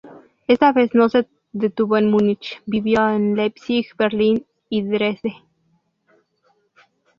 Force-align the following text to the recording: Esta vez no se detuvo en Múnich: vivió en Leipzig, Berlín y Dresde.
Esta 0.47 0.71
vez 0.73 0.95
no 0.95 1.09
se 1.09 1.27
detuvo 1.51 1.95
en 1.95 2.09
Múnich: 2.09 2.63
vivió 2.65 3.07
en 3.07 3.35
Leipzig, 3.35 3.85
Berlín 3.95 4.47
y 4.67 4.81
Dresde. 4.81 5.43